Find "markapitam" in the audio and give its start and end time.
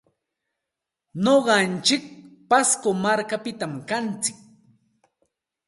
3.03-3.73